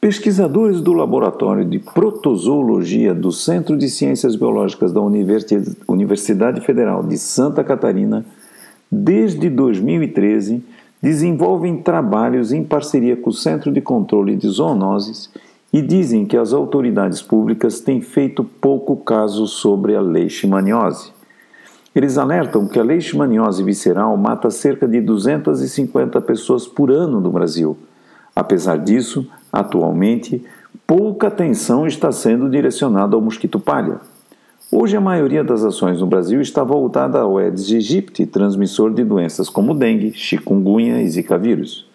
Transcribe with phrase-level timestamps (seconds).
[0.00, 7.64] Pesquisadores do Laboratório de Protozoologia do Centro de Ciências Biológicas da Universidade Federal de Santa
[7.64, 8.24] Catarina,
[8.88, 10.62] desde 2013,
[11.02, 15.30] desenvolvem trabalhos em parceria com o Centro de Controle de Zoonoses
[15.72, 21.10] e dizem que as autoridades públicas têm feito pouco caso sobre a leishmaniose.
[21.92, 27.76] Eles alertam que a leishmaniose visceral mata cerca de 250 pessoas por ano no Brasil.
[28.38, 30.44] Apesar disso, Atualmente,
[30.86, 33.96] pouca atenção está sendo direcionada ao mosquito palha.
[34.70, 39.48] Hoje, a maioria das ações no Brasil está voltada ao Aedes aegypti, transmissor de doenças
[39.48, 41.88] como dengue, chikungunya e zika vírus.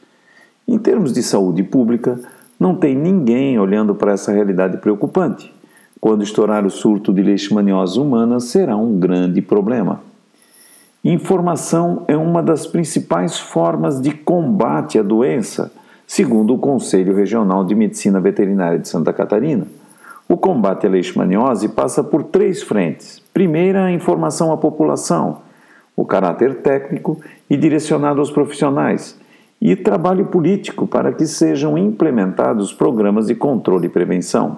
[0.68, 2.20] Em termos de saúde pública,
[2.60, 5.54] não tem ninguém olhando para essa realidade preocupante.
[6.02, 10.02] Quando estourar o surto de leishmaniose humana, será um grande problema.
[11.04, 15.72] Informação é uma das principais formas de combate à doença
[16.08, 19.68] segundo o Conselho Regional de Medicina Veterinária de Santa Catarina.
[20.28, 23.22] O combate à leishmaniose passa por três frentes.
[23.34, 25.40] Primeira, a informação à população,
[25.96, 29.18] o caráter técnico e direcionado aos profissionais,
[29.62, 34.58] e trabalho político para que sejam implementados programas de controle e prevenção.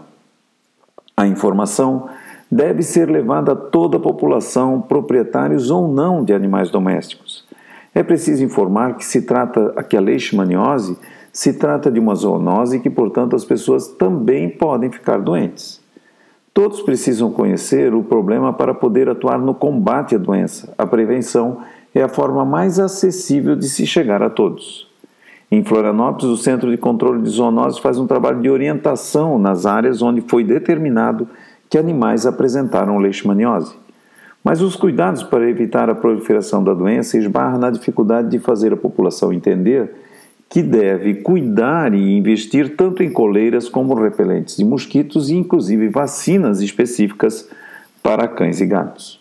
[1.16, 2.10] A informação
[2.52, 7.46] deve ser levada a toda a população, proprietários ou não de animais domésticos.
[7.94, 10.98] É preciso informar que se trata que a leishmaniose
[11.36, 15.82] se trata de uma zoonose que, portanto, as pessoas também podem ficar doentes.
[16.54, 20.74] Todos precisam conhecer o problema para poder atuar no combate à doença.
[20.78, 21.58] A prevenção
[21.94, 24.88] é a forma mais acessível de se chegar a todos.
[25.52, 30.02] Em Florianópolis, o Centro de Controle de Zoonoses faz um trabalho de orientação nas áreas
[30.02, 31.28] onde foi determinado
[31.70, 33.76] que animais apresentaram leishmaniose.
[34.42, 38.78] Mas os cuidados para evitar a proliferação da doença esbarram na dificuldade de fazer a
[38.78, 40.06] população entender
[40.56, 46.62] que deve cuidar e investir tanto em coleiras como repelentes de mosquitos e inclusive vacinas
[46.62, 47.50] específicas
[48.02, 49.20] para cães e gatos.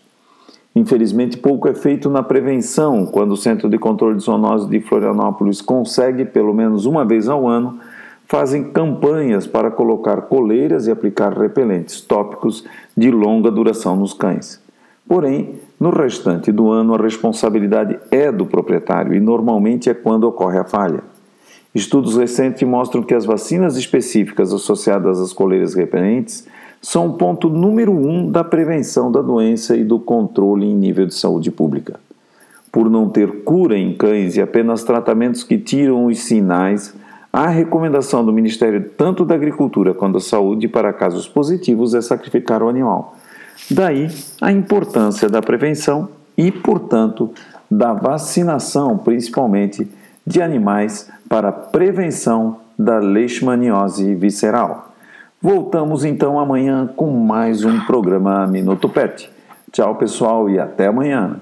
[0.77, 5.61] Infelizmente, pouco é feito na prevenção, quando o Centro de Controle de Zoonose de Florianópolis
[5.61, 7.81] consegue, pelo menos uma vez ao ano,
[8.28, 12.65] fazem campanhas para colocar coleiras e aplicar repelentes tópicos
[12.97, 14.62] de longa duração nos cães.
[15.05, 20.59] Porém, no restante do ano, a responsabilidade é do proprietário e normalmente é quando ocorre
[20.59, 21.12] a falha.
[21.75, 26.47] Estudos recentes mostram que as vacinas específicas associadas às coleiras repelentes
[26.81, 31.15] são o ponto número um da prevenção da doença e do controle em nível de
[31.15, 31.99] saúde pública.
[32.71, 36.95] Por não ter cura em cães e apenas tratamentos que tiram os sinais,
[37.33, 42.62] a recomendação do Ministério tanto da Agricultura quanto da Saúde para casos positivos é sacrificar
[42.62, 43.17] o animal.
[43.69, 44.09] Daí
[44.41, 47.31] a importância da prevenção e, portanto,
[47.69, 49.89] da vacinação, principalmente
[50.27, 54.93] de animais para prevenção da leishmaniose visceral.
[55.41, 59.31] Voltamos então amanhã com mais um programa Minuto Pet.
[59.71, 61.41] Tchau, pessoal, e até amanhã.